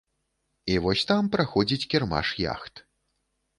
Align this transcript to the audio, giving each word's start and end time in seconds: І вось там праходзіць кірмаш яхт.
І 0.75 0.77
вось 0.85 1.03
там 1.11 1.29
праходзіць 1.37 1.87
кірмаш 1.93 2.35
яхт. 2.47 2.85